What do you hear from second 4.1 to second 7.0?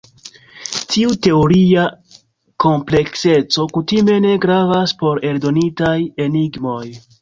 ne gravas por eldonitaj enigmoj.